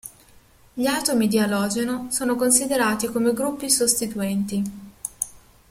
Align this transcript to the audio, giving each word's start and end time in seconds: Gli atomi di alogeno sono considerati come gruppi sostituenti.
Gli 0.73 0.87
atomi 0.87 1.27
di 1.27 1.37
alogeno 1.37 2.07
sono 2.09 2.33
considerati 2.35 3.05
come 3.05 3.33
gruppi 3.33 3.69
sostituenti. 3.69 4.63